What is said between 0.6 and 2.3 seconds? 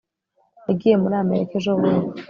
yagiye muri amerika ejobundi